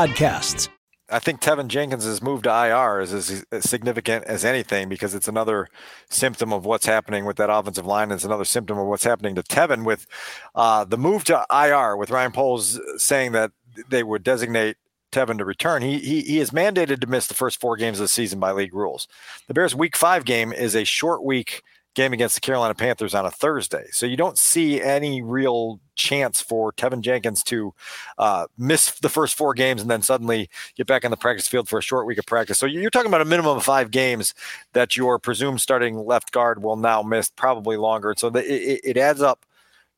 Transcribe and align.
podcasts. 0.00 0.68
I 1.10 1.18
think 1.18 1.42
Tevin 1.42 1.68
Jenkins' 1.68 2.22
move 2.22 2.42
to 2.42 2.48
IR 2.48 3.00
is 3.00 3.12
as 3.12 3.44
significant 3.68 4.24
as 4.24 4.46
anything 4.46 4.88
because 4.88 5.14
it's 5.14 5.28
another 5.28 5.68
symptom 6.08 6.54
of 6.54 6.64
what's 6.64 6.86
happening 6.86 7.26
with 7.26 7.36
that 7.36 7.50
offensive 7.50 7.84
line. 7.84 8.10
It's 8.10 8.24
another 8.24 8.46
symptom 8.46 8.78
of 8.78 8.86
what's 8.86 9.04
happening 9.04 9.34
to 9.34 9.42
Tevin 9.42 9.84
with 9.84 10.06
uh, 10.54 10.84
the 10.84 10.96
move 10.96 11.24
to 11.24 11.44
IR, 11.50 11.98
with 11.98 12.10
Ryan 12.10 12.32
Poles 12.32 12.80
saying 12.96 13.32
that 13.32 13.50
they 13.90 14.02
would 14.02 14.22
designate 14.22 14.76
Tevin 15.12 15.36
to 15.36 15.44
return. 15.44 15.82
He, 15.82 15.98
he 15.98 16.22
he 16.22 16.38
is 16.38 16.50
mandated 16.50 17.00
to 17.00 17.06
miss 17.06 17.26
the 17.26 17.34
first 17.34 17.60
four 17.60 17.76
games 17.76 17.98
of 17.98 18.04
the 18.04 18.08
season 18.08 18.40
by 18.40 18.52
league 18.52 18.74
rules. 18.74 19.06
The 19.48 19.54
Bears' 19.54 19.74
Week 19.74 19.96
Five 19.96 20.24
game 20.24 20.50
is 20.50 20.74
a 20.74 20.84
short 20.84 21.22
week 21.22 21.62
game 21.94 22.12
against 22.12 22.36
the 22.36 22.40
Carolina 22.40 22.74
Panthers 22.74 23.14
on 23.14 23.26
a 23.26 23.30
Thursday. 23.30 23.86
So 23.90 24.06
you 24.06 24.16
don't 24.16 24.38
see 24.38 24.80
any 24.80 25.22
real 25.22 25.80
chance 25.96 26.40
for 26.40 26.72
Tevin 26.72 27.00
Jenkins 27.00 27.42
to 27.44 27.74
uh, 28.16 28.46
miss 28.56 28.92
the 29.00 29.08
first 29.08 29.34
four 29.34 29.54
games 29.54 29.82
and 29.82 29.90
then 29.90 30.02
suddenly 30.02 30.48
get 30.76 30.86
back 30.86 31.04
on 31.04 31.10
the 31.10 31.16
practice 31.16 31.48
field 31.48 31.68
for 31.68 31.78
a 31.78 31.82
short 31.82 32.06
week 32.06 32.18
of 32.18 32.26
practice. 32.26 32.58
So 32.58 32.66
you're 32.66 32.90
talking 32.90 33.10
about 33.10 33.20
a 33.20 33.26
minimum 33.26 33.56
of 33.56 33.64
five 33.64 33.90
games 33.90 34.34
that 34.72 34.96
your 34.96 35.18
presumed 35.18 35.60
starting 35.60 35.96
left 36.06 36.30
guard 36.32 36.62
will 36.62 36.76
now 36.76 37.02
miss, 37.02 37.30
probably 37.30 37.76
longer. 37.76 38.14
So 38.16 38.30
the, 38.30 38.40
it, 38.40 38.80
it, 38.84 38.96
adds 38.96 39.20
up 39.20 39.44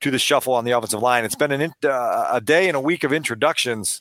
to 0.01 0.11
the 0.11 0.19
shuffle 0.19 0.55
on 0.55 0.65
the 0.65 0.73
offensive 0.73 1.03
line. 1.03 1.25
It's 1.25 1.37
been 1.37 1.53
an, 1.53 1.73
uh, 1.85 2.29
a 2.33 2.41
day 2.41 2.69
and 2.69 2.77
a 2.77 2.81
week 2.81 3.05
of 3.05 3.13
introductions 3.13 4.01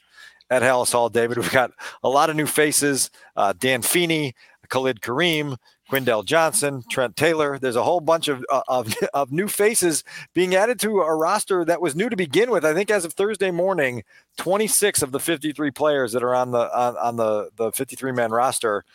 at 0.50 0.62
Halas 0.62 0.92
Hall, 0.92 1.10
David. 1.10 1.38
We've 1.38 1.52
got 1.52 1.72
a 2.04 2.10
lot 2.10 2.30
of 2.30 2.36
new 2.36 2.46
faces. 2.46 3.10
Uh, 3.36 3.54
Dan 3.58 3.82
Feeney, 3.82 4.34
Khalid 4.70 5.02
Kareem, 5.02 5.58
Quindell 5.92 6.24
Johnson, 6.24 6.84
Trent 6.90 7.18
Taylor. 7.18 7.60
There's 7.60 7.76
a 7.76 7.84
whole 7.84 8.00
bunch 8.00 8.30
of, 8.30 8.46
uh, 8.50 8.62
of, 8.70 8.96
of 9.14 9.32
new 9.34 9.50
faces 9.50 10.06
being 10.34 10.56
added 10.56 10.80
to 10.80 11.02
a 11.02 11.14
roster 11.14 11.66
that 11.66 11.82
was 11.82 11.96
new 11.96 12.08
to 12.08 12.16
begin 12.16 12.50
with. 12.50 12.64
I 12.64 12.74
think 12.74 12.90
as 12.90 13.04
of 13.04 13.12
Thursday 13.12 13.52
morning, 13.52 14.04
26 14.38 15.02
of 15.02 15.12
the 15.12 15.20
53 15.20 15.70
players 15.72 16.14
that 16.14 16.24
are 16.24 16.34
on 16.34 16.52
the 16.52 16.78
on, 16.78 16.96
on 16.96 17.18
the 17.18 17.50
the 17.58 17.74
53 17.74 18.14
man 18.14 18.32
roster 18.32 18.86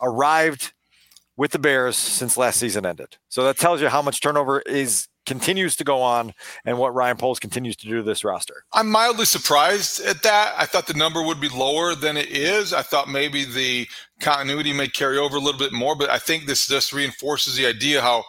arrived 0.00 0.72
with 1.36 1.52
the 1.52 1.58
Bears 1.58 1.96
since 1.96 2.38
last 2.38 2.58
season 2.58 2.86
ended. 2.86 3.18
So 3.28 3.44
that 3.44 3.58
tells 3.58 3.82
you 3.82 3.88
how 3.88 4.00
much 4.00 4.22
turnover 4.22 4.60
is 4.60 5.06
continues 5.28 5.76
to 5.76 5.84
go 5.84 6.00
on 6.00 6.32
and 6.64 6.78
what 6.78 6.94
Ryan 6.94 7.18
Poles 7.18 7.38
continues 7.38 7.76
to 7.76 7.86
do 7.86 7.98
to 7.98 8.02
this 8.02 8.24
roster. 8.24 8.64
I'm 8.72 8.90
mildly 8.90 9.26
surprised 9.26 10.04
at 10.04 10.22
that. 10.22 10.54
I 10.56 10.64
thought 10.64 10.86
the 10.86 10.94
number 10.94 11.22
would 11.22 11.40
be 11.40 11.50
lower 11.50 11.94
than 11.94 12.16
it 12.16 12.30
is. 12.30 12.72
I 12.72 12.80
thought 12.80 13.10
maybe 13.10 13.44
the 13.44 13.86
continuity 14.20 14.72
may 14.72 14.88
carry 14.88 15.18
over 15.18 15.36
a 15.36 15.40
little 15.40 15.58
bit 15.58 15.74
more, 15.74 15.94
but 15.94 16.08
I 16.08 16.18
think 16.18 16.46
this 16.46 16.66
just 16.66 16.94
reinforces 16.94 17.56
the 17.56 17.66
idea 17.66 18.00
how 18.00 18.24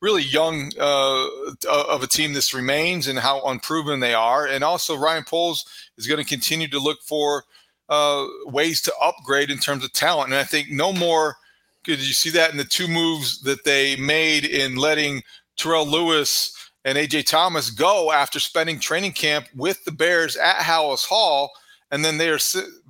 really 0.00 0.22
young 0.22 0.70
uh, 0.78 1.26
of 1.68 2.04
a 2.04 2.06
team 2.06 2.32
this 2.32 2.54
remains 2.54 3.08
and 3.08 3.18
how 3.18 3.42
unproven 3.42 3.98
they 3.98 4.14
are. 4.14 4.46
And 4.46 4.62
also, 4.62 4.96
Ryan 4.96 5.24
Poles 5.24 5.66
is 5.98 6.06
going 6.06 6.22
to 6.22 6.28
continue 6.28 6.68
to 6.68 6.78
look 6.78 7.02
for 7.02 7.42
uh, 7.88 8.26
ways 8.46 8.80
to 8.82 8.92
upgrade 9.02 9.50
in 9.50 9.58
terms 9.58 9.84
of 9.84 9.92
talent. 9.92 10.30
And 10.30 10.38
I 10.38 10.44
think 10.44 10.70
no 10.70 10.92
more. 10.92 11.36
Did 11.82 11.98
you 11.98 12.14
see 12.14 12.30
that 12.30 12.50
in 12.50 12.56
the 12.56 12.64
two 12.64 12.88
moves 12.88 13.42
that 13.42 13.64
they 13.64 13.96
made 13.96 14.46
in 14.46 14.76
letting 14.76 15.22
Terrell 15.56 15.86
Lewis 15.86 16.52
and 16.84 16.98
AJ 16.98 17.26
Thomas 17.26 17.70
go 17.70 18.12
after 18.12 18.38
spending 18.38 18.78
training 18.78 19.12
camp 19.12 19.46
with 19.54 19.84
the 19.84 19.92
Bears 19.92 20.36
at 20.36 20.56
Halas 20.56 21.04
Hall. 21.04 21.50
And 21.90 22.04
then 22.04 22.18
they 22.18 22.28
are 22.28 22.38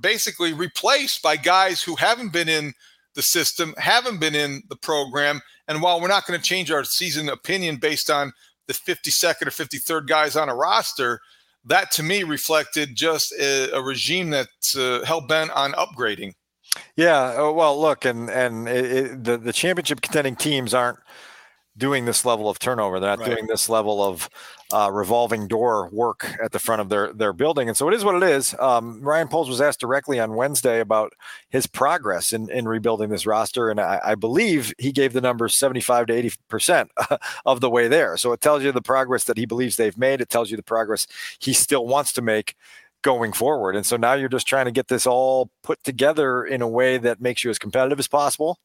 basically 0.00 0.52
replaced 0.52 1.22
by 1.22 1.36
guys 1.36 1.82
who 1.82 1.94
haven't 1.96 2.32
been 2.32 2.48
in 2.48 2.72
the 3.14 3.22
system, 3.22 3.74
haven't 3.76 4.18
been 4.18 4.34
in 4.34 4.62
the 4.68 4.76
program. 4.76 5.40
And 5.68 5.82
while 5.82 6.00
we're 6.00 6.08
not 6.08 6.26
going 6.26 6.40
to 6.40 6.44
change 6.44 6.70
our 6.70 6.84
season 6.84 7.28
opinion 7.28 7.76
based 7.76 8.10
on 8.10 8.32
the 8.66 8.72
52nd 8.72 9.42
or 9.42 9.50
53rd 9.50 10.08
guys 10.08 10.36
on 10.36 10.48
a 10.48 10.54
roster, 10.54 11.20
that 11.64 11.90
to 11.92 12.02
me 12.02 12.22
reflected 12.24 12.94
just 12.94 13.32
a, 13.32 13.70
a 13.72 13.82
regime 13.82 14.30
that's 14.30 14.76
uh, 14.76 15.02
hell 15.06 15.20
bent 15.20 15.50
on 15.52 15.72
upgrading. 15.72 16.34
Yeah, 16.96 17.40
uh, 17.40 17.52
well, 17.52 17.80
look, 17.80 18.04
and 18.04 18.28
and 18.28 18.68
it, 18.68 18.84
it, 18.84 19.24
the 19.24 19.38
the 19.38 19.52
championship 19.52 20.00
contending 20.00 20.34
teams 20.34 20.74
aren't 20.74 20.98
doing 21.76 22.04
this 22.04 22.24
level 22.24 22.48
of 22.48 22.58
turnover. 22.58 23.00
They're 23.00 23.10
not 23.10 23.20
right. 23.20 23.30
doing 23.30 23.46
this 23.46 23.68
level 23.68 24.02
of 24.02 24.28
uh, 24.72 24.90
revolving 24.92 25.48
door 25.48 25.88
work 25.90 26.26
at 26.42 26.52
the 26.52 26.58
front 26.58 26.80
of 26.80 26.88
their 26.88 27.12
their 27.12 27.32
building. 27.32 27.68
And 27.68 27.76
so 27.76 27.88
it 27.88 27.94
is 27.94 28.04
what 28.04 28.14
it 28.14 28.22
is. 28.22 28.54
Um, 28.58 29.00
Ryan 29.00 29.28
Poles 29.28 29.48
was 29.48 29.60
asked 29.60 29.80
directly 29.80 30.20
on 30.20 30.34
Wednesday 30.34 30.80
about 30.80 31.12
his 31.50 31.66
progress 31.66 32.32
in, 32.32 32.48
in 32.50 32.66
rebuilding 32.66 33.10
this 33.10 33.26
roster, 33.26 33.70
and 33.70 33.80
I, 33.80 34.00
I 34.04 34.14
believe 34.14 34.72
he 34.78 34.92
gave 34.92 35.12
the 35.12 35.20
number 35.20 35.48
75 35.48 36.06
to 36.06 36.14
80 36.14 36.32
percent 36.48 36.90
of 37.46 37.60
the 37.60 37.70
way 37.70 37.88
there. 37.88 38.16
So 38.16 38.32
it 38.32 38.40
tells 38.40 38.62
you 38.62 38.72
the 38.72 38.82
progress 38.82 39.24
that 39.24 39.38
he 39.38 39.46
believes 39.46 39.76
they've 39.76 39.98
made. 39.98 40.20
It 40.20 40.28
tells 40.28 40.50
you 40.50 40.56
the 40.56 40.62
progress 40.62 41.06
he 41.38 41.52
still 41.52 41.86
wants 41.86 42.12
to 42.14 42.22
make 42.22 42.54
going 43.02 43.32
forward. 43.32 43.76
And 43.76 43.84
so 43.84 43.96
now 43.96 44.14
you're 44.14 44.30
just 44.30 44.46
trying 44.46 44.64
to 44.64 44.72
get 44.72 44.88
this 44.88 45.06
all 45.06 45.50
put 45.62 45.82
together 45.84 46.42
in 46.42 46.62
a 46.62 46.68
way 46.68 46.96
that 46.96 47.20
makes 47.20 47.44
you 47.44 47.50
as 47.50 47.58
competitive 47.58 47.98
as 47.98 48.08
possible 48.08 48.58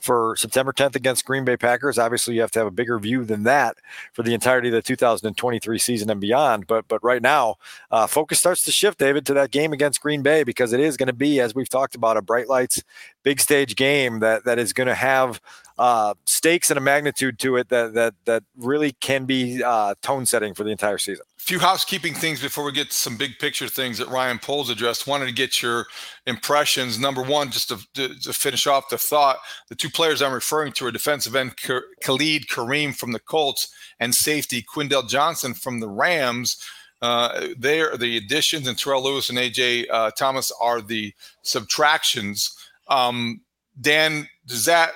for 0.00 0.34
September 0.36 0.72
10th 0.72 0.96
against 0.96 1.24
Green 1.24 1.44
Bay 1.44 1.56
Packers. 1.56 1.98
Obviously, 1.98 2.34
you 2.34 2.40
have 2.40 2.50
to 2.52 2.58
have 2.58 2.66
a 2.66 2.72
bigger 2.72 2.98
view 2.98 3.24
than 3.24 3.44
that 3.44 3.76
for 4.12 4.22
the 4.22 4.34
entirety 4.34 4.68
of 4.68 4.74
the 4.74 4.82
2023 4.82 5.78
season 5.78 6.10
and 6.10 6.20
beyond. 6.20 6.66
But 6.66 6.88
but 6.88 7.02
right 7.04 7.22
now, 7.22 7.56
uh, 7.90 8.06
focus 8.06 8.38
starts 8.38 8.64
to 8.64 8.72
shift, 8.72 8.98
David, 8.98 9.26
to 9.26 9.34
that 9.34 9.50
game 9.50 9.72
against 9.72 10.00
Green 10.00 10.22
Bay 10.22 10.42
because 10.42 10.72
it 10.72 10.80
is 10.80 10.96
going 10.96 11.06
to 11.08 11.12
be, 11.12 11.40
as 11.40 11.54
we've 11.54 11.68
talked 11.68 11.94
about, 11.94 12.16
a 12.16 12.22
bright 12.22 12.48
lights, 12.48 12.82
big 13.22 13.40
stage 13.40 13.76
game 13.76 14.20
that 14.20 14.44
that 14.44 14.58
is 14.58 14.72
going 14.72 14.86
to 14.86 14.94
have 14.94 15.40
uh, 15.78 16.12
stakes 16.26 16.70
and 16.70 16.76
a 16.76 16.80
magnitude 16.80 17.38
to 17.38 17.56
it 17.56 17.70
that 17.70 17.94
that 17.94 18.14
that 18.26 18.44
really 18.56 18.92
can 18.92 19.24
be 19.24 19.62
uh, 19.62 19.94
tone 20.02 20.26
setting 20.26 20.52
for 20.52 20.62
the 20.62 20.70
entire 20.70 20.98
season. 20.98 21.24
A 21.38 21.42
few 21.42 21.58
housekeeping 21.58 22.12
things 22.12 22.42
before 22.42 22.64
we 22.64 22.72
get 22.72 22.90
to 22.90 22.96
some 22.96 23.16
big 23.16 23.38
picture 23.38 23.66
things 23.66 23.96
that 23.96 24.08
Ryan 24.08 24.38
Poles 24.38 24.68
addressed. 24.68 25.06
Wanted 25.06 25.26
to 25.26 25.32
get 25.32 25.62
your 25.62 25.86
impressions. 26.26 26.98
Number 26.98 27.22
one, 27.22 27.50
just 27.50 27.68
to, 27.68 27.78
to, 27.94 28.14
to 28.20 28.32
finish 28.34 28.66
off 28.66 28.90
the 28.90 28.98
thought, 28.98 29.38
the 29.70 29.74
two 29.74 29.88
players 29.88 30.20
I'm 30.20 30.34
referring 30.34 30.72
to 30.72 30.86
are 30.86 30.90
defensive 30.90 31.34
end 31.34 31.56
Khalid 31.56 32.48
Kareem 32.48 32.94
from 32.94 33.12
the 33.12 33.18
Colts 33.18 33.72
and 33.98 34.14
safety 34.14 34.62
Quindell 34.62 35.08
Johnson 35.08 35.54
from 35.54 35.80
the 35.80 35.88
Rams. 35.88 36.62
Uh, 37.00 37.48
they 37.56 37.80
are 37.80 37.96
the 37.96 38.18
additions, 38.18 38.68
and 38.68 38.76
Terrell 38.76 39.02
Lewis 39.02 39.30
and 39.30 39.38
AJ 39.38 39.86
uh, 39.90 40.10
Thomas 40.10 40.52
are 40.60 40.82
the 40.82 41.14
subtractions. 41.40 42.54
Um, 42.90 43.40
Dan, 43.80 44.28
does 44.46 44.66
that 44.66 44.92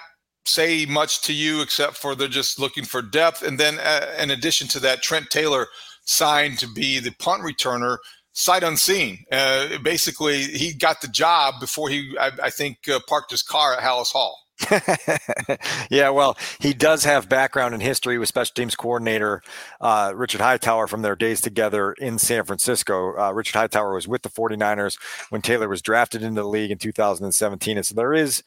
say 0.46 0.86
much 0.86 1.22
to 1.22 1.32
you 1.32 1.62
except 1.62 1.96
for 1.96 2.14
they're 2.14 2.28
just 2.28 2.58
looking 2.58 2.84
for 2.84 3.02
depth. 3.02 3.42
And 3.42 3.58
then, 3.58 3.78
uh, 3.78 4.14
in 4.18 4.30
addition 4.30 4.68
to 4.68 4.80
that, 4.80 5.02
Trent 5.02 5.30
Taylor 5.30 5.68
signed 6.04 6.58
to 6.58 6.68
be 6.68 6.98
the 6.98 7.12
punt 7.18 7.42
returner, 7.42 7.98
sight 8.32 8.62
unseen. 8.62 9.24
Uh, 9.32 9.78
basically, 9.82 10.42
he 10.42 10.74
got 10.74 11.00
the 11.00 11.08
job 11.08 11.54
before 11.60 11.88
he, 11.88 12.14
I, 12.20 12.30
I 12.44 12.50
think, 12.50 12.88
uh, 12.88 13.00
parked 13.08 13.30
his 13.30 13.42
car 13.42 13.74
at 13.74 13.82
Halas 13.82 14.12
Hall. 14.12 14.38
yeah, 15.90 16.10
well, 16.10 16.36
he 16.60 16.72
does 16.72 17.04
have 17.04 17.28
background 17.28 17.74
in 17.74 17.80
history 17.80 18.18
with 18.18 18.28
special 18.28 18.52
teams 18.54 18.74
coordinator 18.76 19.42
uh, 19.80 20.12
Richard 20.14 20.40
Hightower 20.40 20.86
from 20.86 21.02
their 21.02 21.16
days 21.16 21.40
together 21.40 21.92
in 21.94 22.18
San 22.18 22.44
Francisco. 22.44 23.18
Uh, 23.18 23.32
Richard 23.32 23.58
Hightower 23.58 23.94
was 23.94 24.06
with 24.06 24.22
the 24.22 24.28
49ers 24.28 24.98
when 25.30 25.42
Taylor 25.42 25.68
was 25.68 25.82
drafted 25.82 26.22
into 26.22 26.42
the 26.42 26.48
league 26.48 26.70
in 26.70 26.78
2017. 26.78 27.76
And 27.76 27.86
so 27.86 27.94
there 27.94 28.14
is 28.14 28.42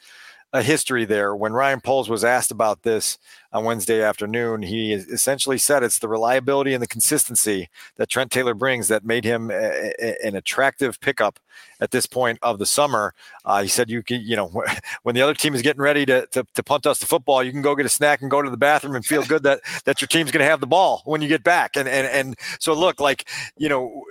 a 0.54 0.62
history 0.62 1.06
there. 1.06 1.36
When 1.36 1.54
Ryan 1.54 1.82
Poles 1.82 2.10
was 2.10 2.24
asked 2.24 2.52
about 2.52 2.84
this 2.84 3.18
on 3.52 3.66
Wednesday 3.66 4.02
afternoon, 4.02 4.62
he 4.62 4.94
essentially 4.94 5.58
said 5.58 5.84
it's 5.84 6.00
the 6.00 6.08
reliability 6.08 6.74
and 6.74 6.82
the 6.82 6.88
consistency 6.88 7.70
that 7.98 8.10
Trent 8.10 8.32
Taylor 8.32 8.54
brings 8.54 8.88
that 8.88 9.04
made 9.04 9.26
him 9.26 9.52
a, 9.52 9.92
a, 10.00 10.26
an 10.26 10.36
attractive 10.36 11.00
pickup 11.02 11.40
at 11.80 11.92
this 11.92 12.06
point 12.06 12.40
of 12.42 12.60
the 12.60 12.66
summer. 12.66 13.14
Uh, 13.44 13.62
he 13.62 13.68
said, 13.68 13.90
"You 13.90 14.04
can, 14.04 14.22
you 14.22 14.36
know, 14.36 14.64
when 15.04 15.16
the 15.16 15.22
other 15.22 15.34
team 15.34 15.54
is 15.54 15.62
getting 15.62 15.82
ready 15.82 16.06
to, 16.06 16.26
to, 16.28 16.46
to 16.56 16.64
punt 16.64 16.86
us 16.86 17.00
the 17.00 17.06
football, 17.06 17.44
you 17.44 17.52
can 17.52 17.62
go 17.62 17.76
get 17.76 17.86
a 17.86 17.90
snack 17.90 18.22
and 18.22 18.32
go 18.32 18.42
to 18.42 18.50
the 18.50 18.58
bathroom 18.58 18.96
and 18.96 19.06
feel 19.06 19.24
good 19.24 19.44
that 19.44 19.62
that 19.86 20.02
your 20.02 20.08
team's 20.08 20.32
going 20.32 20.44
to 20.44 20.50
have 20.50 20.62
the 20.62 20.68
ball 20.68 21.02
when 21.06 21.22
you 21.22 21.28
get 21.28 21.44
back." 21.44 21.76
And 21.76 21.90
and 21.90 22.08
and 22.08 22.36
so 22.60 22.74
look, 22.74 23.00
like 23.00 23.28
you 23.58 23.68
know 23.68 24.06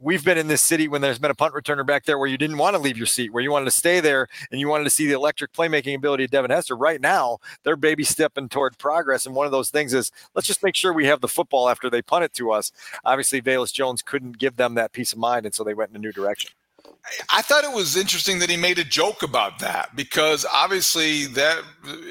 we've 0.00 0.24
been 0.24 0.38
in 0.38 0.48
this 0.48 0.62
city 0.62 0.88
when 0.88 1.00
there's 1.00 1.18
been 1.18 1.30
a 1.30 1.34
punt 1.34 1.54
returner 1.54 1.86
back 1.86 2.04
there 2.04 2.18
where 2.18 2.28
you 2.28 2.38
didn't 2.38 2.58
want 2.58 2.74
to 2.74 2.82
leave 2.82 2.96
your 2.96 3.06
seat, 3.06 3.32
where 3.32 3.42
you 3.42 3.50
wanted 3.50 3.66
to 3.66 3.70
stay 3.70 4.00
there 4.00 4.28
and 4.50 4.60
you 4.60 4.68
wanted 4.68 4.84
to 4.84 4.90
see 4.90 5.06
the 5.06 5.14
electric 5.14 5.52
playmaking 5.52 5.94
ability 5.96 6.24
of 6.24 6.30
Devin 6.30 6.50
Hester. 6.50 6.76
Right 6.76 7.00
now, 7.00 7.38
they're 7.62 7.76
baby 7.76 8.04
stepping 8.04 8.48
toward 8.48 8.78
progress. 8.78 9.26
And 9.26 9.34
one 9.34 9.46
of 9.46 9.52
those 9.52 9.70
things 9.70 9.94
is 9.94 10.10
let's 10.34 10.46
just 10.46 10.62
make 10.62 10.76
sure 10.76 10.92
we 10.92 11.06
have 11.06 11.20
the 11.20 11.28
football 11.28 11.68
after 11.68 11.88
they 11.90 12.02
punt 12.02 12.24
it 12.24 12.32
to 12.34 12.52
us. 12.52 12.72
Obviously, 13.04 13.40
Velus 13.40 13.72
Jones 13.72 14.02
couldn't 14.02 14.38
give 14.38 14.56
them 14.56 14.74
that 14.74 14.92
peace 14.92 15.12
of 15.12 15.18
mind, 15.18 15.46
and 15.46 15.54
so 15.54 15.64
they 15.64 15.74
went 15.74 15.90
in 15.90 15.96
a 15.96 16.00
new 16.00 16.12
direction. 16.12 16.50
I 17.30 17.42
thought 17.42 17.64
it 17.64 17.72
was 17.72 17.96
interesting 17.96 18.38
that 18.38 18.48
he 18.48 18.56
made 18.56 18.78
a 18.78 18.84
joke 18.84 19.22
about 19.22 19.58
that 19.58 19.94
because 19.94 20.46
obviously 20.50 21.26
that 21.26 21.62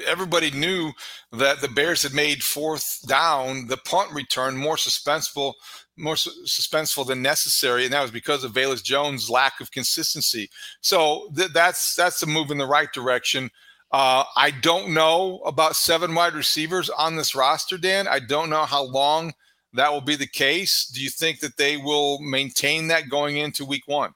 everybody 0.06 0.52
knew 0.52 0.92
that 1.32 1.60
the 1.60 1.68
Bears 1.68 2.02
had 2.02 2.14
made 2.14 2.42
fourth 2.44 3.00
down, 3.06 3.66
the 3.66 3.76
punt 3.76 4.12
return 4.12 4.56
more 4.56 4.76
suspenseful 4.76 5.54
more 5.96 6.14
suspenseful 6.14 7.06
than 7.06 7.22
necessary, 7.22 7.84
and 7.84 7.92
that 7.92 8.02
was 8.02 8.10
because 8.10 8.44
of 8.44 8.52
Velus 8.52 8.82
Jones' 8.82 9.30
lack 9.30 9.60
of 9.60 9.70
consistency. 9.70 10.50
So 10.80 11.28
th- 11.36 11.52
that's 11.52 11.94
that's 11.94 12.22
a 12.22 12.26
move 12.26 12.50
in 12.50 12.58
the 12.58 12.66
right 12.66 12.92
direction. 12.92 13.50
Uh, 13.92 14.24
I 14.36 14.50
don't 14.50 14.92
know 14.92 15.38
about 15.46 15.76
seven 15.76 16.14
wide 16.14 16.34
receivers 16.34 16.90
on 16.90 17.16
this 17.16 17.34
roster, 17.34 17.78
Dan. 17.78 18.08
I 18.08 18.18
don't 18.18 18.50
know 18.50 18.64
how 18.64 18.82
long 18.82 19.32
that 19.72 19.92
will 19.92 20.00
be 20.00 20.16
the 20.16 20.26
case. 20.26 20.86
Do 20.86 21.00
you 21.00 21.10
think 21.10 21.40
that 21.40 21.56
they 21.56 21.76
will 21.76 22.18
maintain 22.20 22.88
that 22.88 23.08
going 23.08 23.36
into 23.36 23.64
Week 23.64 23.84
One? 23.86 24.14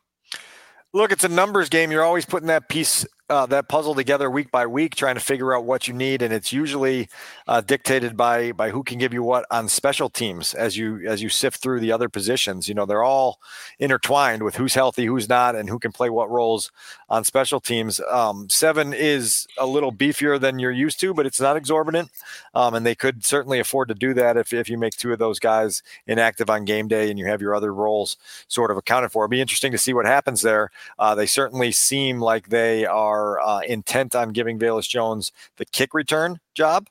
Look, 0.92 1.12
it's 1.12 1.24
a 1.24 1.28
numbers 1.28 1.68
game. 1.68 1.90
You're 1.90 2.04
always 2.04 2.24
putting 2.24 2.48
that 2.48 2.68
piece 2.68 3.06
uh, 3.30 3.46
that 3.46 3.68
puzzle 3.68 3.94
together 3.94 4.30
week 4.30 4.50
by 4.50 4.66
week, 4.66 4.94
trying 4.94 5.14
to 5.14 5.20
figure 5.20 5.54
out 5.54 5.64
what 5.64 5.86
you 5.86 5.94
need, 5.94 6.22
and 6.22 6.32
it's 6.32 6.52
usually 6.52 7.08
uh, 7.46 7.60
dictated 7.60 8.16
by 8.16 8.52
by 8.52 8.70
who 8.70 8.82
can 8.82 8.98
give 8.98 9.12
you 9.12 9.22
what 9.22 9.44
on 9.50 9.68
special 9.68 10.08
teams 10.08 10.54
as 10.54 10.76
you 10.76 11.06
as 11.06 11.22
you 11.22 11.28
sift 11.28 11.60
through 11.60 11.80
the 11.80 11.92
other 11.92 12.08
positions. 12.08 12.68
You 12.68 12.74
know, 12.74 12.86
they're 12.86 13.02
all 13.02 13.38
intertwined 13.78 14.42
with 14.42 14.56
who's 14.56 14.74
healthy, 14.74 15.06
who's 15.06 15.28
not, 15.28 15.56
and 15.56 15.68
who 15.68 15.78
can 15.78 15.92
play 15.92 16.10
what 16.10 16.30
roles 16.30 16.70
on 17.08 17.24
special 17.24 17.60
teams. 17.60 18.00
Um, 18.10 18.48
seven 18.50 18.92
is 18.92 19.46
a 19.58 19.66
little 19.66 19.92
beefier 19.92 20.40
than 20.40 20.58
you're 20.58 20.70
used 20.72 21.00
to, 21.00 21.14
but 21.14 21.26
it's 21.26 21.40
not 21.40 21.56
exorbitant, 21.56 22.10
um, 22.54 22.74
and 22.74 22.84
they 22.84 22.94
could 22.94 23.24
certainly 23.24 23.58
afford 23.58 23.88
to 23.88 23.94
do 23.94 24.14
that 24.14 24.36
if 24.36 24.52
if 24.52 24.68
you 24.68 24.78
make 24.78 24.94
two 24.96 25.12
of 25.12 25.18
those 25.18 25.38
guys 25.38 25.82
inactive 26.06 26.50
on 26.50 26.64
game 26.64 26.88
day 26.88 27.10
and 27.10 27.18
you 27.18 27.26
have 27.26 27.40
your 27.40 27.54
other 27.54 27.72
roles 27.72 28.16
sort 28.48 28.70
of 28.70 28.76
accounted 28.76 29.12
for. 29.12 29.24
It'd 29.24 29.30
be 29.30 29.40
interesting 29.40 29.72
to 29.72 29.78
see 29.78 29.92
what 29.92 30.06
happens 30.06 30.42
there. 30.42 30.70
Uh, 30.98 31.14
they 31.14 31.26
certainly 31.26 31.72
seem 31.72 32.20
like 32.20 32.48
they 32.48 32.86
are 32.86 33.40
uh, 33.40 33.60
intent 33.60 34.14
on 34.14 34.30
giving 34.30 34.58
Velus 34.58 34.88
Jones 34.88 35.32
the 35.56 35.64
kick 35.64 35.94
return 35.94 36.40
job 36.54 36.88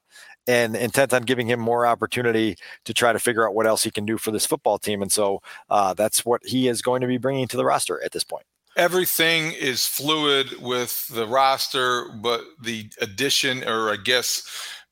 and 0.47 0.75
intent 0.75 1.13
on 1.13 1.23
giving 1.23 1.47
him 1.47 1.59
more 1.59 1.85
opportunity 1.85 2.55
to 2.85 2.93
try 2.93 3.11
to 3.11 3.19
figure 3.19 3.47
out 3.47 3.53
what 3.53 3.67
else 3.67 3.83
he 3.83 3.91
can 3.91 4.05
do 4.05 4.17
for 4.17 4.31
this 4.31 4.45
football 4.45 4.79
team. 4.79 5.01
And 5.01 5.11
so 5.11 5.41
uh, 5.69 5.93
that's 5.93 6.25
what 6.25 6.45
he 6.45 6.67
is 6.67 6.81
going 6.81 7.01
to 7.01 7.07
be 7.07 7.17
bringing 7.17 7.47
to 7.49 7.57
the 7.57 7.65
roster 7.65 8.01
at 8.03 8.13
this 8.13 8.23
point. 8.23 8.45
Everything 8.77 9.51
is 9.53 9.85
fluid 9.85 10.61
with 10.61 11.07
the 11.07 11.27
roster, 11.27 12.09
but 12.21 12.41
the 12.61 12.89
addition, 13.01 13.67
or 13.67 13.91
I 13.91 13.97
guess 13.97 14.43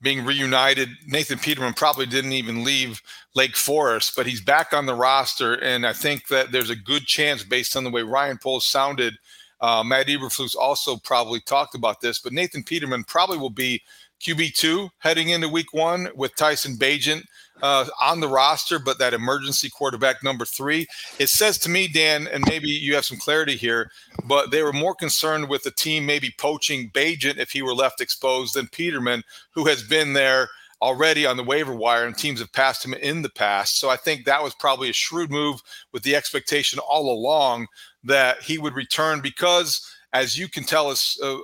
being 0.02 0.26
reunited, 0.26 0.90
Nathan 1.08 1.40
Peterman 1.40 1.74
probably 1.74 2.06
didn't 2.06 2.34
even 2.34 2.64
leave 2.64 3.02
Lake 3.36 3.56
Forest, 3.56 4.14
but 4.18 4.26
he's 4.26 4.42
back 4.42 4.74
on 4.74 4.88
the 4.88 4.96
roster. 4.96 5.54
And 5.54 5.86
I 5.86 5.94
think 5.94 6.28
that 6.28 6.52
there's 6.52 6.70
a 6.72 6.76
good 6.76 7.06
chance, 7.06 7.44
based 7.44 7.78
on 7.78 7.84
the 7.84 7.92
way 7.92 8.02
Ryan 8.02 8.40
Poles 8.42 8.68
sounded 8.68 9.14
uh, 9.62 9.84
Matt 9.84 10.08
Eberflus 10.08 10.56
also 10.56 10.98
probably 10.98 11.40
talked 11.40 11.76
about 11.76 12.02
this, 12.02 12.20
but 12.20 12.34
Nathan 12.34 12.64
Peterman 12.64 13.04
probably 13.06 13.38
will 13.38 13.50
be 13.50 13.82
QB2 14.22 14.90
heading 15.00 15.30
into 15.30 15.50
week 15.50 15.74
one 15.74 16.10
with 16.16 16.36
Tyson 16.36 16.76
Bagent 16.78 17.24
uh, 17.62 17.86
on 18.02 18.20
the 18.20 18.28
roster, 18.28 18.80
but 18.80 19.00
that 19.00 19.14
emergency 19.14 19.70
quarterback 19.70 20.24
number 20.24 20.46
three. 20.46 20.88
It 21.20 21.30
says 21.30 21.58
to 21.60 21.70
me, 21.70 21.88
Dan, 21.88 22.28
and 22.28 22.44
maybe 22.48 22.68
you 22.68 22.96
have 22.96 23.06
some 23.06 23.18
clarity 23.18 23.56
here, 23.56 23.90
but 24.26 24.52
they 24.52 24.64
were 24.64 24.74
more 24.74 24.96
concerned 24.96 25.50
with 25.50 25.64
the 25.64 25.72
team 25.72 26.06
maybe 26.06 26.34
poaching 26.38 26.90
Bagent 26.92 27.38
if 27.38 27.52
he 27.52 27.62
were 27.62 27.74
left 27.74 28.02
exposed 28.02 28.56
than 28.56 28.68
Peterman, 28.68 29.24
who 29.52 29.66
has 29.68 29.84
been 29.84 30.14
there 30.14 30.50
already 30.82 31.26
on 31.26 31.38
the 31.38 31.44
waiver 31.44 31.74
wire 31.74 32.06
and 32.06 32.18
teams 32.18 32.40
have 32.40 32.52
passed 32.52 32.86
him 32.86 32.94
in 32.94 33.22
the 33.22 33.30
past. 33.30 33.80
So 33.80 33.90
I 33.90 33.96
think 33.96 34.26
that 34.26 34.44
was 34.44 34.54
probably 34.56 34.90
a 34.90 34.94
shrewd 34.94 35.32
move 35.32 35.62
with 35.94 36.04
the 36.04 36.16
expectation 36.16 36.80
all 36.80 37.12
along 37.12 37.68
that 38.04 38.44
he 38.44 38.58
would 38.58 38.76
return 38.76 39.22
because, 39.22 39.82
as 40.14 40.38
you 40.38 40.48
can 40.48 40.64
tell 40.64 40.90
us, 40.90 41.18
uh, 41.24 41.38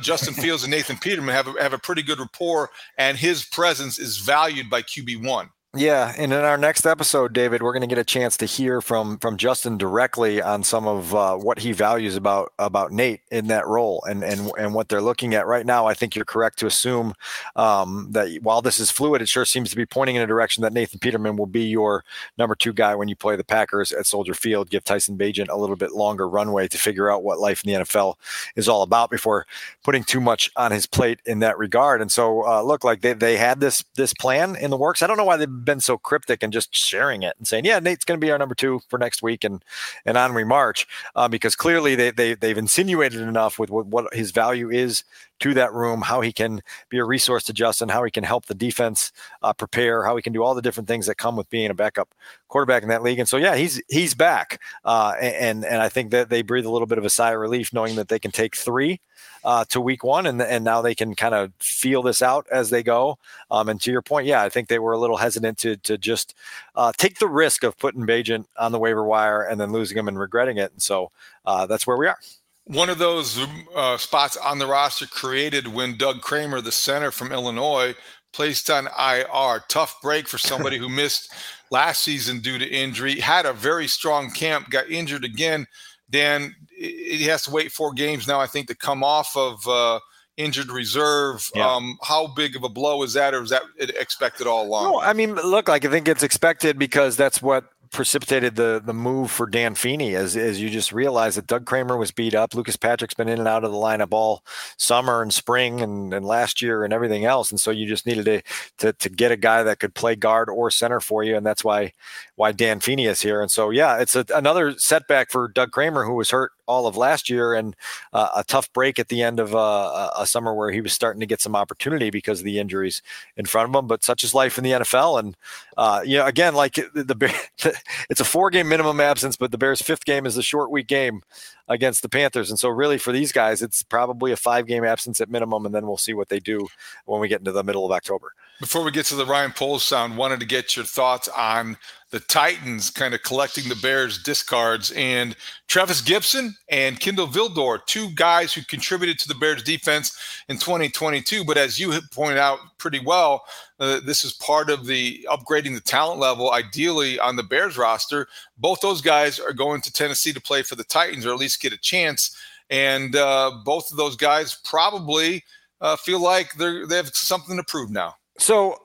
Justin 0.00 0.34
Fields 0.34 0.64
and 0.64 0.70
Nathan 0.70 0.96
Peterman 0.96 1.34
have 1.34 1.48
a, 1.48 1.62
have 1.62 1.72
a 1.72 1.78
pretty 1.78 2.02
good 2.02 2.18
rapport, 2.18 2.70
and 2.98 3.16
his 3.18 3.44
presence 3.44 3.98
is 3.98 4.18
valued 4.18 4.68
by 4.70 4.82
QB 4.82 5.26
one. 5.26 5.50
Yeah, 5.76 6.14
and 6.16 6.32
in 6.32 6.38
our 6.38 6.56
next 6.56 6.86
episode, 6.86 7.32
David, 7.32 7.60
we're 7.60 7.72
going 7.72 7.80
to 7.80 7.88
get 7.88 7.98
a 7.98 8.04
chance 8.04 8.36
to 8.36 8.46
hear 8.46 8.80
from 8.80 9.18
from 9.18 9.36
Justin 9.36 9.76
directly 9.76 10.40
on 10.40 10.62
some 10.62 10.86
of 10.86 11.12
uh, 11.12 11.34
what 11.36 11.58
he 11.58 11.72
values 11.72 12.14
about 12.14 12.52
about 12.60 12.92
Nate 12.92 13.22
in 13.32 13.48
that 13.48 13.66
role 13.66 14.00
and 14.08 14.22
and 14.22 14.52
and 14.56 14.72
what 14.72 14.88
they're 14.88 15.02
looking 15.02 15.34
at 15.34 15.48
right 15.48 15.66
now. 15.66 15.86
I 15.86 15.94
think 15.94 16.14
you're 16.14 16.24
correct 16.24 16.60
to 16.60 16.66
assume 16.66 17.14
um, 17.56 18.06
that 18.12 18.38
while 18.40 18.62
this 18.62 18.78
is 18.78 18.92
fluid, 18.92 19.20
it 19.20 19.28
sure 19.28 19.44
seems 19.44 19.68
to 19.70 19.76
be 19.76 19.84
pointing 19.84 20.14
in 20.14 20.22
a 20.22 20.28
direction 20.28 20.62
that 20.62 20.72
Nathan 20.72 21.00
Peterman 21.00 21.36
will 21.36 21.46
be 21.46 21.64
your 21.64 22.04
number 22.38 22.54
two 22.54 22.72
guy 22.72 22.94
when 22.94 23.08
you 23.08 23.16
play 23.16 23.34
the 23.34 23.42
Packers 23.42 23.92
at 23.92 24.06
Soldier 24.06 24.34
Field. 24.34 24.70
Give 24.70 24.84
Tyson 24.84 25.18
Bagent 25.18 25.48
a 25.48 25.56
little 25.56 25.76
bit 25.76 25.90
longer 25.90 26.28
runway 26.28 26.68
to 26.68 26.78
figure 26.78 27.10
out 27.10 27.24
what 27.24 27.40
life 27.40 27.64
in 27.64 27.72
the 27.72 27.80
NFL 27.80 28.14
is 28.54 28.68
all 28.68 28.82
about 28.82 29.10
before 29.10 29.44
putting 29.82 30.04
too 30.04 30.20
much 30.20 30.52
on 30.54 30.70
his 30.70 30.86
plate 30.86 31.18
in 31.26 31.40
that 31.40 31.58
regard. 31.58 32.00
And 32.00 32.12
so, 32.12 32.46
uh, 32.46 32.62
look 32.62 32.84
like 32.84 33.00
they 33.00 33.14
they 33.14 33.36
had 33.38 33.58
this 33.58 33.82
this 33.96 34.14
plan 34.14 34.54
in 34.54 34.70
the 34.70 34.76
works. 34.76 35.02
I 35.02 35.08
don't 35.08 35.16
know 35.16 35.24
why 35.24 35.36
they 35.36 35.46
been 35.64 35.80
so 35.80 35.98
cryptic 35.98 36.42
and 36.42 36.52
just 36.52 36.74
sharing 36.74 37.22
it 37.22 37.34
and 37.38 37.46
saying, 37.46 37.64
"Yeah, 37.64 37.78
Nate's 37.78 38.04
going 38.04 38.20
to 38.20 38.24
be 38.24 38.30
our 38.30 38.38
number 38.38 38.54
two 38.54 38.80
for 38.88 38.98
next 38.98 39.22
week," 39.22 39.44
and 39.44 39.64
and 40.04 40.16
on 40.16 40.34
we 40.34 40.44
march, 40.44 40.86
uh, 41.16 41.28
because 41.28 41.56
clearly 41.56 41.94
they 41.94 42.10
they 42.10 42.34
they've 42.34 42.58
insinuated 42.58 43.20
enough 43.20 43.58
with 43.58 43.70
what, 43.70 43.86
what 43.86 44.12
his 44.14 44.30
value 44.30 44.70
is 44.70 45.04
to 45.40 45.54
that 45.54 45.72
room, 45.72 46.02
how 46.02 46.20
he 46.20 46.32
can 46.32 46.62
be 46.88 46.98
a 46.98 47.04
resource 47.04 47.44
to 47.44 47.52
Justin, 47.52 47.88
how 47.88 48.04
he 48.04 48.10
can 48.10 48.24
help 48.24 48.46
the 48.46 48.54
defense 48.54 49.12
uh, 49.42 49.52
prepare, 49.52 50.04
how 50.04 50.16
he 50.16 50.22
can 50.22 50.32
do 50.32 50.42
all 50.42 50.54
the 50.54 50.62
different 50.62 50.88
things 50.88 51.06
that 51.06 51.16
come 51.16 51.36
with 51.36 51.50
being 51.50 51.70
a 51.70 51.74
backup 51.74 52.14
quarterback 52.48 52.82
in 52.82 52.88
that 52.88 53.02
league. 53.02 53.18
And 53.18 53.28
so, 53.28 53.36
yeah, 53.36 53.56
he's 53.56 53.80
he's 53.88 54.14
back, 54.14 54.60
uh, 54.84 55.14
and 55.20 55.64
and 55.64 55.82
I 55.82 55.88
think 55.88 56.10
that 56.12 56.28
they 56.28 56.42
breathe 56.42 56.66
a 56.66 56.70
little 56.70 56.86
bit 56.86 56.98
of 56.98 57.04
a 57.04 57.10
sigh 57.10 57.32
of 57.32 57.40
relief 57.40 57.72
knowing 57.72 57.96
that 57.96 58.08
they 58.08 58.18
can 58.18 58.30
take 58.30 58.56
three 58.56 59.00
uh, 59.44 59.64
to 59.66 59.80
week 59.80 60.04
one, 60.04 60.26
and 60.26 60.40
and 60.40 60.64
now 60.64 60.80
they 60.82 60.94
can 60.94 61.14
kind 61.14 61.34
of 61.34 61.52
feel 61.58 62.02
this 62.02 62.22
out 62.22 62.46
as 62.50 62.70
they 62.70 62.82
go. 62.82 63.18
Um, 63.50 63.68
and 63.68 63.80
to 63.82 63.90
your 63.90 64.02
point, 64.02 64.26
yeah, 64.26 64.42
I 64.42 64.48
think 64.48 64.68
they 64.68 64.78
were 64.78 64.92
a 64.92 64.98
little 64.98 65.16
hesitant 65.16 65.58
to 65.58 65.76
to 65.78 65.98
just 65.98 66.34
uh, 66.76 66.92
take 66.96 67.18
the 67.18 67.28
risk 67.28 67.64
of 67.64 67.76
putting 67.78 68.06
Bagent 68.06 68.46
on 68.58 68.72
the 68.72 68.78
waiver 68.78 69.04
wire 69.04 69.42
and 69.42 69.60
then 69.60 69.72
losing 69.72 69.98
him 69.98 70.08
and 70.08 70.18
regretting 70.18 70.58
it. 70.58 70.72
And 70.72 70.82
so 70.82 71.10
uh, 71.44 71.66
that's 71.66 71.86
where 71.86 71.96
we 71.96 72.06
are. 72.06 72.18
One 72.66 72.88
of 72.88 72.98
those 72.98 73.38
uh, 73.74 73.98
spots 73.98 74.36
on 74.38 74.58
the 74.58 74.66
roster 74.66 75.06
created 75.06 75.68
when 75.68 75.98
Doug 75.98 76.22
Kramer, 76.22 76.60
the 76.60 76.72
center 76.72 77.10
from 77.10 77.30
Illinois, 77.30 77.94
placed 78.32 78.70
on 78.70 78.88
IR. 78.98 79.64
Tough 79.68 80.00
break 80.02 80.28
for 80.28 80.38
somebody 80.38 80.78
who 80.78 80.88
missed 80.88 81.30
last 81.70 82.02
season 82.02 82.40
due 82.40 82.58
to 82.58 82.66
injury. 82.66 83.20
Had 83.20 83.44
a 83.44 83.52
very 83.52 83.86
strong 83.86 84.30
camp, 84.30 84.70
got 84.70 84.88
injured 84.90 85.24
again. 85.24 85.66
Dan, 86.10 86.54
he 86.76 87.24
has 87.24 87.42
to 87.44 87.50
wait 87.50 87.72
four 87.72 87.92
games 87.92 88.26
now, 88.26 88.40
I 88.40 88.46
think, 88.46 88.68
to 88.68 88.74
come 88.74 89.04
off 89.04 89.36
of 89.36 89.66
uh, 89.68 90.00
injured 90.36 90.70
reserve. 90.70 91.50
Yeah. 91.54 91.70
Um, 91.70 91.98
how 92.02 92.28
big 92.28 92.56
of 92.56 92.64
a 92.64 92.68
blow 92.68 93.02
is 93.02 93.12
that, 93.14 93.34
or 93.34 93.42
is 93.42 93.50
that 93.50 93.62
expected 93.78 94.46
all 94.46 94.66
along? 94.66 94.84
No, 94.84 95.00
I 95.00 95.12
mean, 95.12 95.34
look, 95.34 95.68
like 95.68 95.84
I 95.84 95.90
think 95.90 96.08
it's 96.08 96.22
expected 96.22 96.78
because 96.78 97.16
that's 97.16 97.40
what 97.42 97.64
precipitated 97.94 98.56
the 98.56 98.82
the 98.84 98.92
move 98.92 99.30
for 99.30 99.46
Dan 99.46 99.74
Feeney 99.74 100.14
as 100.16 100.36
as 100.36 100.60
you 100.60 100.68
just 100.68 100.92
realized 100.92 101.38
that 101.38 101.46
Doug 101.46 101.64
Kramer 101.64 101.96
was 101.96 102.10
beat 102.10 102.34
up. 102.34 102.54
Lucas 102.54 102.76
Patrick's 102.76 103.14
been 103.14 103.28
in 103.28 103.38
and 103.38 103.48
out 103.48 103.64
of 103.64 103.70
the 103.70 103.78
lineup 103.78 104.08
all 104.10 104.44
summer 104.76 105.22
and 105.22 105.32
spring 105.32 105.80
and, 105.80 106.12
and 106.12 106.26
last 106.26 106.60
year 106.60 106.84
and 106.84 106.92
everything 106.92 107.24
else. 107.24 107.50
And 107.50 107.60
so 107.60 107.70
you 107.70 107.86
just 107.86 108.06
needed 108.06 108.24
to, 108.26 108.42
to 108.78 108.92
to 108.92 109.08
get 109.08 109.32
a 109.32 109.36
guy 109.36 109.62
that 109.62 109.78
could 109.78 109.94
play 109.94 110.16
guard 110.16 110.50
or 110.50 110.70
center 110.70 111.00
for 111.00 111.22
you. 111.22 111.36
And 111.36 111.46
that's 111.46 111.64
why 111.64 111.92
why 112.34 112.52
Dan 112.52 112.80
Feeney 112.80 113.06
is 113.06 113.22
here. 113.22 113.40
And 113.40 113.50
so 113.50 113.70
yeah, 113.70 113.98
it's 113.98 114.16
a, 114.16 114.26
another 114.34 114.76
setback 114.76 115.30
for 115.30 115.48
Doug 115.48 115.70
Kramer 115.70 116.04
who 116.04 116.14
was 116.14 116.30
hurt 116.30 116.52
all 116.66 116.86
of 116.86 116.96
last 116.96 117.28
year 117.28 117.54
and 117.54 117.76
uh, 118.12 118.30
a 118.36 118.44
tough 118.44 118.72
break 118.72 118.98
at 118.98 119.08
the 119.08 119.22
end 119.22 119.40
of 119.40 119.54
uh, 119.54 120.10
a 120.16 120.26
summer 120.26 120.54
where 120.54 120.70
he 120.70 120.80
was 120.80 120.92
starting 120.92 121.20
to 121.20 121.26
get 121.26 121.40
some 121.40 121.56
opportunity 121.56 122.10
because 122.10 122.40
of 122.40 122.44
the 122.44 122.58
injuries 122.58 123.02
in 123.36 123.46
front 123.46 123.68
of 123.68 123.74
him. 123.74 123.86
But 123.86 124.04
such 124.04 124.24
is 124.24 124.34
life 124.34 124.58
in 124.58 124.64
the 124.64 124.72
NFL. 124.72 125.18
And, 125.18 125.36
uh, 125.76 126.02
you 126.04 126.18
know, 126.18 126.26
again, 126.26 126.54
like 126.54 126.74
the, 126.74 127.04
the, 127.04 127.74
it's 128.10 128.20
a 128.20 128.24
four 128.24 128.50
game 128.50 128.68
minimum 128.68 129.00
absence, 129.00 129.36
but 129.36 129.50
the 129.50 129.58
Bears' 129.58 129.82
fifth 129.82 130.04
game 130.04 130.26
is 130.26 130.36
a 130.36 130.42
short 130.42 130.70
week 130.70 130.86
game 130.86 131.22
against 131.68 132.02
the 132.02 132.08
Panthers. 132.08 132.50
And 132.50 132.58
so, 132.58 132.68
really, 132.68 132.98
for 132.98 133.12
these 133.12 133.32
guys, 133.32 133.62
it's 133.62 133.82
probably 133.82 134.32
a 134.32 134.36
five 134.36 134.66
game 134.66 134.84
absence 134.84 135.20
at 135.20 135.30
minimum, 135.30 135.66
and 135.66 135.74
then 135.74 135.86
we'll 135.86 135.96
see 135.96 136.14
what 136.14 136.28
they 136.28 136.40
do 136.40 136.66
when 137.06 137.20
we 137.20 137.28
get 137.28 137.40
into 137.40 137.52
the 137.52 137.64
middle 137.64 137.84
of 137.84 137.92
October. 137.92 138.32
Before 138.60 138.84
we 138.84 138.92
get 138.92 139.06
to 139.06 139.16
the 139.16 139.26
Ryan 139.26 139.52
Poles 139.52 139.82
sound, 139.82 140.16
wanted 140.16 140.40
to 140.40 140.46
get 140.46 140.76
your 140.76 140.84
thoughts 140.84 141.28
on 141.28 141.76
the 142.10 142.20
Titans 142.20 142.90
kind 142.90 143.12
of 143.12 143.24
collecting 143.24 143.68
the 143.68 143.74
Bears 143.74 144.22
discards 144.22 144.92
and 144.92 145.34
Trevis 145.66 146.00
Gipson 146.00 146.52
and 146.70 147.00
Kindle 147.00 147.26
Vildor, 147.26 147.84
two 147.86 148.10
guys 148.10 148.54
who 148.54 148.62
contributed 148.62 149.18
to 149.18 149.28
the 149.28 149.34
Bears 149.34 149.64
defense 149.64 150.16
in 150.48 150.56
2022. 150.58 151.44
But 151.44 151.58
as 151.58 151.80
you 151.80 152.00
pointed 152.12 152.38
out 152.38 152.60
pretty 152.78 153.00
well, 153.04 153.42
uh, 153.80 154.00
this 154.04 154.24
is 154.24 154.32
part 154.32 154.70
of 154.70 154.86
the 154.86 155.26
upgrading 155.30 155.74
the 155.74 155.80
talent 155.80 156.20
level, 156.20 156.52
ideally 156.52 157.18
on 157.18 157.36
the 157.36 157.42
Bears 157.42 157.76
roster. 157.76 158.28
Both 158.56 158.80
those 158.80 159.00
guys 159.00 159.40
are 159.40 159.52
going 159.52 159.80
to 159.82 159.92
Tennessee 159.92 160.32
to 160.32 160.40
play 160.40 160.62
for 160.62 160.76
the 160.76 160.84
Titans 160.84 161.26
or 161.26 161.30
at 161.32 161.38
least 161.38 161.60
get 161.60 161.72
a 161.72 161.78
chance. 161.78 162.36
And 162.70 163.16
uh, 163.16 163.50
both 163.64 163.90
of 163.90 163.96
those 163.96 164.16
guys 164.16 164.58
probably 164.64 165.44
uh, 165.80 165.96
feel 165.96 166.20
like 166.20 166.54
they 166.54 166.84
they 166.84 166.96
have 166.96 167.08
something 167.14 167.56
to 167.56 167.64
prove 167.64 167.90
now. 167.90 168.14
So 168.38 168.78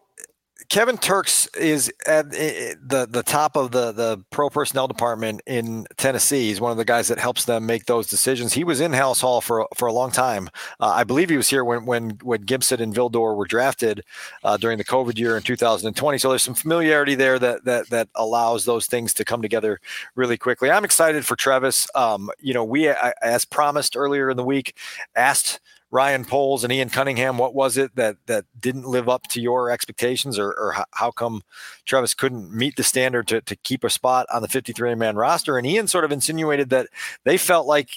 Kevin 0.69 0.99
Turks 0.99 1.47
is 1.55 1.91
at 2.05 2.29
the 2.29 3.07
the 3.09 3.23
top 3.23 3.57
of 3.57 3.71
the 3.71 3.91
the 3.91 4.23
pro 4.29 4.51
personnel 4.51 4.87
department 4.87 5.41
in 5.47 5.87
Tennessee. 5.97 6.49
He's 6.49 6.61
one 6.61 6.71
of 6.71 6.77
the 6.77 6.85
guys 6.85 7.07
that 7.07 7.17
helps 7.17 7.45
them 7.45 7.65
make 7.65 7.85
those 7.85 8.05
decisions. 8.05 8.53
He 8.53 8.63
was 8.63 8.79
in 8.79 8.91
Halas 8.91 9.19
Hall 9.19 9.41
for 9.41 9.67
for 9.75 9.87
a 9.87 9.93
long 9.93 10.11
time. 10.11 10.47
Uh, 10.79 10.93
I 10.95 11.03
believe 11.05 11.31
he 11.31 11.37
was 11.37 11.49
here 11.49 11.63
when 11.63 11.85
when 11.87 12.19
when 12.21 12.45
Gipson 12.45 12.81
and 12.81 12.93
Vildor 12.93 13.35
were 13.35 13.47
drafted 13.47 14.03
uh, 14.43 14.57
during 14.57 14.77
the 14.77 14.83
COVID 14.83 15.17
year 15.17 15.35
in 15.35 15.41
2020. 15.41 16.19
So 16.19 16.29
there's 16.29 16.43
some 16.43 16.53
familiarity 16.53 17.15
there 17.15 17.39
that 17.39 17.65
that 17.65 17.89
that 17.89 18.09
allows 18.13 18.65
those 18.65 18.85
things 18.85 19.11
to 19.15 19.25
come 19.25 19.41
together 19.41 19.79
really 20.13 20.37
quickly. 20.37 20.69
I'm 20.69 20.85
excited 20.85 21.25
for 21.25 21.35
Trevis. 21.35 21.87
Um, 21.95 22.29
you 22.39 22.53
know, 22.53 22.63
we 22.63 22.87
as 23.23 23.43
promised 23.43 23.97
earlier 23.97 24.29
in 24.29 24.37
the 24.37 24.45
week 24.45 24.75
asked 25.15 25.59
Ryan 25.91 26.23
Poles 26.23 26.63
and 26.63 26.71
Ian 26.71 26.89
Cunningham. 26.89 27.37
What 27.37 27.55
was 27.55 27.77
it 27.77 27.95
that 27.95 28.17
that 28.27 28.45
didn't 28.59 28.85
live 28.85 29.09
up 29.09 29.23
to 29.29 29.41
your 29.41 29.71
expectations, 29.71 30.37
or, 30.37 30.49
or 30.49 30.75
how 30.91 31.11
come 31.11 31.41
Trevis 31.85 32.13
couldn't 32.13 32.53
meet 32.53 32.75
the 32.75 32.83
standard 32.83 33.27
to, 33.29 33.41
to 33.41 33.55
keep 33.55 33.83
a 33.83 33.89
spot 33.89 34.27
on 34.31 34.41
the 34.41 34.47
53 34.47 34.95
man 34.95 35.15
roster? 35.15 35.57
And 35.57 35.65
Ian 35.65 35.87
sort 35.87 36.05
of 36.05 36.11
insinuated 36.11 36.69
that 36.69 36.87
they 37.25 37.37
felt 37.37 37.65
like 37.65 37.89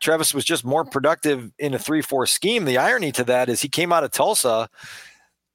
Trevis 0.00 0.34
was 0.34 0.44
just 0.44 0.64
more 0.64 0.84
productive 0.84 1.50
in 1.58 1.74
a 1.74 1.78
3 1.78 2.02
4 2.02 2.26
scheme. 2.26 2.64
The 2.64 2.78
irony 2.78 3.12
to 3.12 3.24
that 3.24 3.48
is 3.48 3.62
he 3.62 3.68
came 3.68 3.92
out 3.92 4.04
of 4.04 4.10
Tulsa 4.10 4.68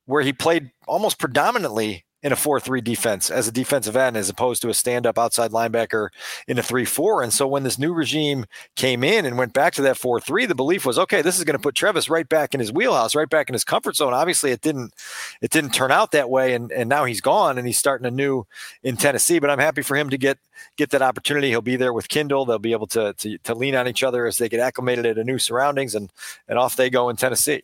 where 0.05 0.23
he 0.23 0.33
played 0.33 0.71
almost 0.87 1.19
predominantly 1.19 2.05
in 2.23 2.31
a 2.31 2.35
4-3 2.35 2.83
defense 2.83 3.29
as 3.29 3.47
a 3.47 3.51
defensive 3.51 3.95
end 3.95 4.17
as 4.17 4.29
opposed 4.29 4.61
to 4.61 4.69
a 4.69 4.73
stand-up 4.73 5.19
outside 5.19 5.51
linebacker 5.51 6.09
in 6.47 6.57
a 6.57 6.61
3-4 6.61 7.23
and 7.23 7.33
so 7.33 7.47
when 7.47 7.63
this 7.63 7.77
new 7.77 7.93
regime 7.93 8.45
came 8.75 9.03
in 9.03 9.25
and 9.25 9.37
went 9.37 9.53
back 9.53 9.73
to 9.73 9.81
that 9.81 9.97
4-3 9.97 10.47
the 10.47 10.55
belief 10.55 10.85
was 10.85 10.97
okay 10.97 11.21
this 11.21 11.37
is 11.37 11.43
going 11.43 11.57
to 11.57 11.61
put 11.61 11.75
Trevis 11.75 12.09
right 12.09 12.27
back 12.27 12.53
in 12.53 12.59
his 12.59 12.71
wheelhouse 12.71 13.15
right 13.15 13.29
back 13.29 13.49
in 13.49 13.53
his 13.53 13.63
comfort 13.63 13.95
zone. 13.95 14.13
Obviously 14.13 14.51
it 14.51 14.61
didn't 14.61 14.93
it 15.41 15.51
didn't 15.51 15.71
turn 15.71 15.91
out 15.91 16.11
that 16.11 16.29
way 16.29 16.53
and 16.53 16.71
and 16.71 16.89
now 16.89 17.05
he's 17.05 17.21
gone 17.21 17.57
and 17.57 17.67
he's 17.67 17.77
starting 17.77 18.05
anew 18.05 18.45
in 18.83 18.97
Tennessee. 18.97 19.39
But 19.39 19.49
I'm 19.49 19.59
happy 19.59 19.81
for 19.81 19.95
him 19.95 20.09
to 20.09 20.17
get 20.17 20.37
get 20.77 20.91
that 20.91 21.01
opportunity. 21.01 21.49
He'll 21.49 21.61
be 21.61 21.75
there 21.75 21.93
with 21.93 22.07
Kindle 22.09 22.45
they'll 22.45 22.59
be 22.59 22.71
able 22.71 22.87
to 22.87 23.13
to, 23.13 23.37
to 23.39 23.55
lean 23.55 23.75
on 23.75 23.87
each 23.87 24.03
other 24.03 24.25
as 24.25 24.37
they 24.37 24.49
get 24.49 24.59
acclimated 24.59 25.15
to 25.15 25.21
a 25.21 25.23
new 25.23 25.39
surroundings 25.39 25.95
and 25.95 26.11
and 26.47 26.57
off 26.57 26.75
they 26.75 26.89
go 26.89 27.09
in 27.09 27.15
Tennessee 27.15 27.63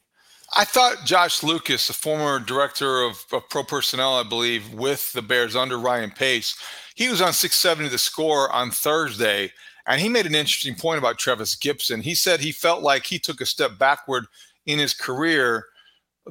I 0.56 0.66
thought 0.66 1.06
Josh 1.06 1.44
Lucas, 1.44 1.88
the 1.88 1.94
former 1.94 2.40
director 2.40 3.04
of, 3.04 3.24
of, 3.32 3.48
pro 3.50 3.64
personnel, 3.64 4.16
I 4.16 4.24
believe, 4.24 4.74
with 4.74 5.12
the 5.14 5.22
Bears 5.22 5.56
under 5.56 5.78
Ryan 5.78 6.12
Pace, 6.12 6.56
he 6.96 7.10
was 7.10 7.22
on 7.22 7.34
670 7.34 7.90
the 7.90 7.98
score 7.98 8.52
on 8.52 8.72
Thursday, 8.72 9.52
and 9.86 10.02
he 10.02 10.10
made 10.10 10.26
an 10.26 10.36
interesting 10.36 10.76
point 10.76 10.98
about 10.98 11.20
Trevis 11.20 11.56
Gipson. 11.56 12.02
He 12.02 12.16
said 12.16 12.40
he 12.40 12.52
felt 12.52 12.82
like 12.82 13.06
he 13.06 13.20
took 13.20 13.42
a 13.42 13.46
step 13.46 13.78
backward 13.78 14.26
in 14.66 14.80
his 14.80 14.94
career 14.94 15.66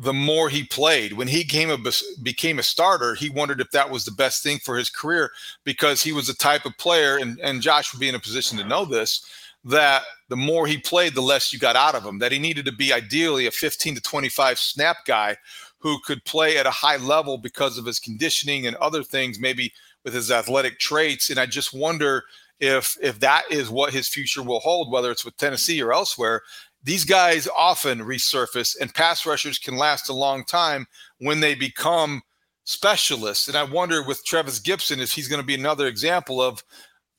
the 0.00 0.12
more 0.12 0.48
he 0.48 0.62
played. 0.62 1.12
When 1.12 1.28
he 1.28 1.44
came 1.44 1.70
a, 1.70 1.78
became 2.22 2.58
a 2.58 2.62
starter, 2.62 3.14
he 3.14 3.30
wondered 3.30 3.60
if 3.60 3.70
that 3.72 3.90
was 3.90 4.04
the 4.04 4.12
best 4.12 4.42
thing 4.42 4.58
for 4.58 4.76
his 4.76 4.90
career 4.90 5.30
because 5.64 6.02
he 6.02 6.12
was 6.12 6.26
the 6.26 6.34
type 6.34 6.64
of 6.66 6.76
player, 6.78 7.18
and, 7.18 7.38
and 7.40 7.62
Josh 7.62 7.92
would 7.92 8.00
be 8.00 8.08
in 8.08 8.14
a 8.14 8.20
position 8.20 8.58
to 8.58 8.64
know 8.64 8.84
this 8.84 9.24
that 9.64 10.02
the 10.28 10.36
more 10.36 10.66
he 10.66 10.78
played, 10.78 11.14
the 11.14 11.20
less 11.20 11.52
you 11.52 11.58
got 11.58 11.76
out 11.76 11.94
of 11.94 12.04
him. 12.04 12.18
That 12.18 12.32
he 12.32 12.38
needed 12.38 12.64
to 12.66 12.72
be 12.72 12.92
ideally 12.92 13.46
a 13.46 13.50
15 13.50 13.96
to 13.96 14.00
25 14.00 14.58
snap 14.58 14.98
guy 15.06 15.36
who 15.78 15.98
could 16.04 16.24
play 16.24 16.58
at 16.58 16.66
a 16.66 16.70
high 16.70 16.96
level 16.96 17.38
because 17.38 17.78
of 17.78 17.86
his 17.86 18.00
conditioning 18.00 18.66
and 18.66 18.76
other 18.76 19.02
things, 19.02 19.38
maybe 19.38 19.72
with 20.04 20.14
his 20.14 20.30
athletic 20.30 20.78
traits. 20.78 21.30
And 21.30 21.38
I 21.38 21.46
just 21.46 21.74
wonder 21.74 22.24
if 22.60 22.96
if 23.00 23.20
that 23.20 23.44
is 23.50 23.70
what 23.70 23.92
his 23.92 24.08
future 24.08 24.42
will 24.42 24.60
hold, 24.60 24.90
whether 24.90 25.10
it's 25.10 25.24
with 25.24 25.36
Tennessee 25.36 25.82
or 25.82 25.92
elsewhere. 25.92 26.42
These 26.82 27.04
guys 27.04 27.48
often 27.56 28.00
resurface, 28.00 28.76
and 28.80 28.94
pass 28.94 29.26
rushers 29.26 29.58
can 29.58 29.76
last 29.76 30.08
a 30.08 30.14
long 30.14 30.44
time 30.44 30.86
when 31.18 31.40
they 31.40 31.54
become 31.54 32.22
specialists. 32.64 33.48
And 33.48 33.56
I 33.56 33.64
wonder 33.64 34.02
with 34.02 34.24
Trevis 34.24 34.60
Gipson 34.60 34.98
if 34.98 35.12
he's 35.12 35.28
going 35.28 35.40
to 35.40 35.46
be 35.46 35.54
another 35.54 35.86
example 35.86 36.40
of 36.40 36.62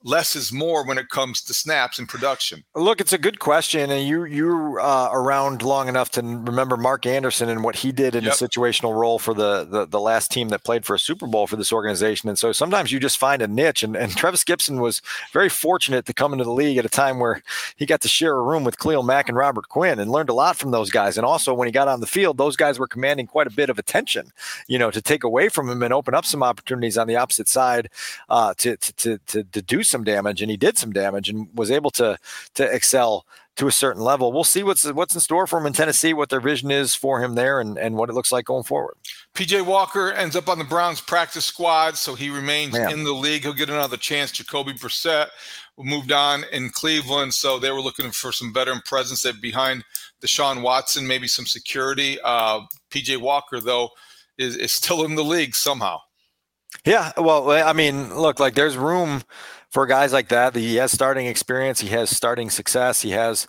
less 0.04 0.36
is 0.36 0.52
more 0.52 0.86
when 0.86 0.98
it 0.98 1.10
comes 1.10 1.42
to 1.42 1.54
snaps 1.54 2.00
and 2.00 2.08
production? 2.08 2.64
Look, 2.76 3.02
it's 3.02 3.14
a 3.14 3.18
good 3.18 3.40
question, 3.40 3.92
and 3.92 4.08
you 4.08 4.26
you 4.26 4.80
uh, 4.82 5.10
around 5.12 5.62
long 5.62 5.88
enough 5.88 6.12
to 6.12 6.22
remember 6.22 6.78
Mark 6.78 7.06
Anderson 7.06 7.50
and 7.50 7.64
what 7.64 7.78
he 7.78 7.92
did 7.92 8.16
in 8.16 8.24
yep. 8.24 8.34
a 8.34 8.36
situational 8.36 8.98
role 8.98 9.20
for 9.20 9.34
the, 9.34 9.66
the, 9.66 9.86
the 9.86 10.00
last 10.00 10.32
team 10.32 10.50
that 10.50 10.64
played 10.64 10.86
for 10.86 10.94
a 10.94 11.00
Super 11.00 11.28
Bowl 11.28 11.48
for 11.48 11.56
this 11.56 11.74
organization. 11.74 12.30
And 12.30 12.40
so 12.40 12.52
sometimes 12.52 12.92
you 12.92 13.00
just 13.00 13.18
find 13.18 13.42
a 13.42 13.48
niche, 13.48 13.84
and, 13.84 13.96
and 13.96 14.12
Trevis 14.16 14.44
Gipson 14.44 14.80
was 14.80 15.02
very 15.32 15.50
fortunate 15.50 16.06
to 16.06 16.14
come 16.14 16.34
into 16.34 16.46
the 16.46 16.52
league 16.52 16.78
at 16.78 16.86
a 16.86 16.90
time 16.90 17.20
where 17.20 17.42
he 17.76 17.86
got 17.86 18.02
to 18.02 18.08
share 18.08 18.36
a 18.36 18.44
room 18.44 18.64
with 18.64 18.80
Khalil 18.80 19.04
Mack 19.04 19.28
and 19.28 19.38
Robert 19.38 19.70
Quinn, 19.70 20.00
and 20.00 20.12
learned 20.12 20.30
a 20.30 20.34
lot 20.34 20.58
from 20.58 20.72
those 20.72 20.90
guys. 20.90 21.18
And 21.18 21.26
also 21.26 21.54
when 21.54 21.68
he 21.68 21.72
got 21.72 21.88
on 21.88 22.00
the 22.00 22.08
field, 22.08 22.38
those 22.38 22.56
guys 22.56 22.80
were 22.80 22.88
commanding 22.88 23.28
quite 23.28 23.48
a 23.48 23.52
bit 23.52 23.70
of 23.70 23.78
attention, 23.78 24.32
you 24.68 24.80
know, 24.80 24.92
to 24.92 25.02
take 25.02 25.24
away 25.24 25.50
from 25.50 25.70
him 25.70 25.84
and 25.84 25.94
open 25.94 26.14
up 26.14 26.26
some 26.26 26.44
opportunities 26.44 26.98
on 26.98 27.08
the 27.08 27.16
opposite 27.16 27.48
side 27.48 27.90
uh, 28.30 28.54
to, 28.58 28.78
to 28.78 28.94
to 28.94 29.18
to 29.28 29.44
to 29.44 29.62
do 29.62 29.84
some 29.90 30.04
damage, 30.04 30.42
and 30.42 30.50
he 30.50 30.58
did 30.58 30.78
some 30.78 30.92
damage, 30.92 31.30
and 31.30 31.48
was 31.54 31.72
able 31.72 31.92
to 31.92 32.18
to 32.56 32.64
excel 32.64 33.26
to 33.60 33.68
a 33.68 33.72
certain 33.72 34.02
level. 34.02 34.32
We'll 34.32 34.46
see 34.46 34.64
what's 34.64 34.90
what's 34.94 35.14
in 35.14 35.20
store 35.20 35.46
for 35.46 35.60
him 35.60 35.66
in 35.66 35.74
Tennessee, 35.74 36.14
what 36.14 36.30
their 36.30 36.40
vision 36.40 36.72
is 36.72 36.96
for 36.96 37.22
him 37.22 37.36
there, 37.36 37.60
and, 37.60 37.78
and 37.78 37.96
what 37.96 38.10
it 38.10 38.14
looks 38.14 38.32
like 38.32 38.46
going 38.46 38.64
forward. 38.64 38.96
PJ 39.36 39.66
Walker 39.66 40.12
ends 40.14 40.36
up 40.36 40.48
on 40.48 40.58
the 40.58 40.64
Browns 40.64 41.02
practice 41.02 41.46
squad, 41.46 41.98
so 41.98 42.16
he 42.16 42.30
remains 42.30 42.74
Man. 42.74 42.92
in 42.92 43.04
the 43.04 43.12
league. 43.12 43.44
He'll 43.44 43.54
get 43.54 43.70
another 43.70 43.98
chance. 43.98 44.32
Jacoby 44.32 44.74
Brissett 44.74 45.28
moved 45.78 46.12
on 46.12 46.46
in 46.52 46.70
Cleveland, 46.70 47.34
so 47.34 47.60
they 47.60 47.72
were 47.72 47.82
looking 47.82 48.12
for 48.12 48.32
some 48.32 48.54
veteran 48.54 48.82
presence 48.86 49.24
that 49.24 49.42
behind 49.42 49.84
Deshaun 50.22 50.62
Watson, 50.62 51.06
maybe 51.06 51.28
some 51.28 51.46
security. 51.46 52.18
Uh, 52.24 52.62
PJ 52.92 53.20
Walker, 53.20 53.60
though, 53.60 53.90
is, 54.38 54.56
is 54.56 54.72
still 54.72 55.04
in 55.04 55.16
the 55.16 55.24
league 55.24 55.56
somehow. 55.56 56.00
Yeah, 56.86 57.12
well, 57.18 57.50
I 57.52 57.74
mean, 57.74 58.14
look, 58.16 58.40
like 58.40 58.54
there's 58.54 58.78
room 58.78 59.24
for 59.70 59.86
guys 59.86 60.12
like 60.12 60.30
that. 60.30 60.56
He 60.56 60.76
has 60.76 60.92
starting 60.92 61.28
experience, 61.28 61.80
he 61.80 61.90
has 61.90 62.16
starting 62.16 62.50
success, 62.50 63.02
he 63.02 63.12
has 63.12 63.48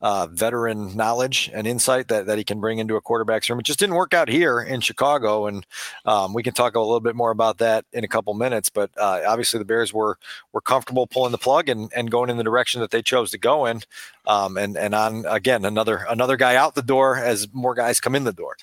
uh, 0.00 0.26
veteran 0.30 0.96
knowledge 0.96 1.50
and 1.52 1.66
insight 1.66 2.08
that, 2.08 2.26
that 2.26 2.38
he 2.38 2.44
can 2.44 2.58
bring 2.58 2.78
into 2.78 2.96
a 2.96 3.00
quarterback's 3.00 3.48
room. 3.48 3.60
It 3.60 3.66
just 3.66 3.78
didn't 3.78 3.94
work 3.96 4.14
out 4.14 4.28
here 4.28 4.60
in 4.60 4.80
Chicago, 4.80 5.46
and 5.46 5.66
um, 6.06 6.32
we 6.32 6.42
can 6.42 6.54
talk 6.54 6.74
a 6.74 6.80
little 6.80 7.00
bit 7.00 7.14
more 7.14 7.30
about 7.30 7.58
that 7.58 7.84
in 7.92 8.02
a 8.02 8.08
couple 8.08 8.32
minutes. 8.34 8.70
But 8.70 8.90
uh, 8.96 9.22
obviously, 9.26 9.58
the 9.58 9.64
Bears 9.64 9.92
were 9.92 10.18
were 10.52 10.60
comfortable 10.60 11.06
pulling 11.06 11.32
the 11.32 11.38
plug 11.38 11.68
and, 11.68 11.90
and 11.94 12.10
going 12.10 12.30
in 12.30 12.36
the 12.36 12.44
direction 12.44 12.80
that 12.80 12.90
they 12.90 13.02
chose 13.02 13.30
to 13.32 13.38
go 13.38 13.66
in, 13.66 13.82
um, 14.26 14.56
and 14.56 14.76
and 14.76 14.94
on 14.94 15.24
again 15.28 15.64
another 15.64 16.06
another 16.08 16.36
guy 16.36 16.56
out 16.56 16.74
the 16.74 16.82
door 16.82 17.16
as 17.16 17.48
more 17.52 17.74
guys 17.74 18.00
come 18.00 18.14
in 18.14 18.24
the 18.24 18.32
door. 18.32 18.56